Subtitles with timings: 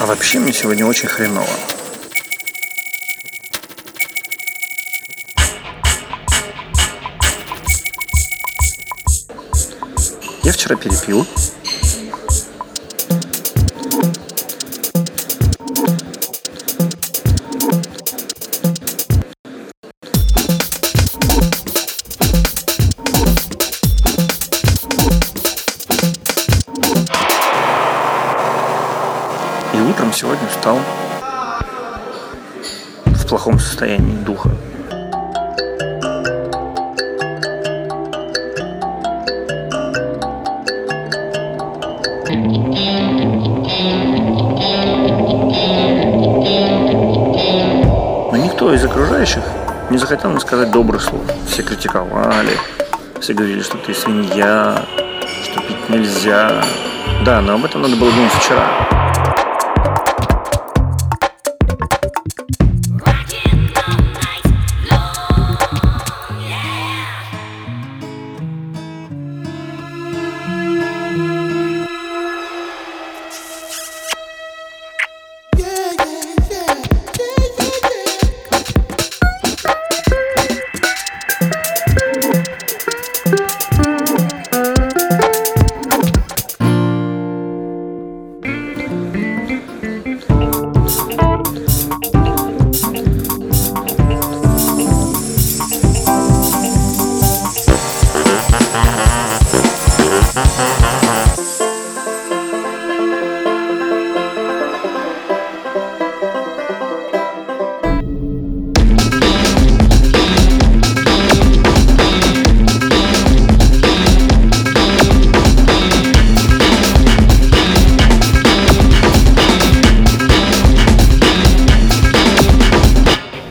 [0.00, 1.46] А вообще мне сегодня очень хреново.
[10.44, 11.26] Я вчера перепил.
[29.78, 30.76] И утром сегодня встал
[33.04, 34.50] в плохом состоянии духа.
[48.32, 49.44] Но никто из окружающих
[49.90, 51.22] не захотел мне сказать добрых слов.
[51.46, 52.58] Все критиковали,
[53.20, 54.82] все говорили, что ты свинья,
[55.44, 56.64] что пить нельзя.
[57.24, 58.97] Да, но об этом надо было думать вчера.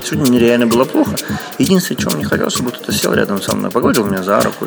[0.07, 1.17] Сегодня нереально было плохо.
[1.57, 4.65] Единственное, чего мне хотелось, чтобы кто-то сел рядом со мной, погладил меня за руку.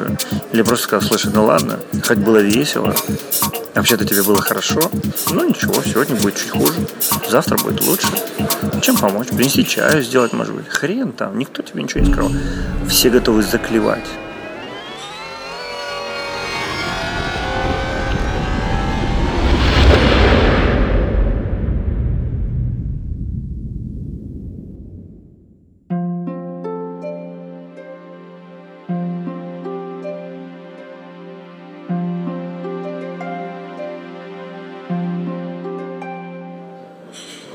[0.52, 2.94] Или просто сказал, слушай, ну ладно, хоть было весело.
[3.74, 4.82] Вообще-то тебе было хорошо.
[5.30, 6.74] Ну ничего, сегодня будет чуть хуже.
[7.30, 8.08] Завтра будет лучше.
[8.82, 9.28] Чем помочь?
[9.28, 10.68] Принести чаю сделать, может быть.
[10.68, 12.30] Хрен там, никто тебе ничего не сказал.
[12.86, 14.04] Все готовы заклевать.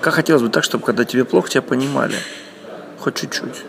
[0.06, 2.14] Как хотелось бы так, чтобы когда тебе плохо, тебя понимали.
[3.00, 3.66] Хоть чуть-чуть.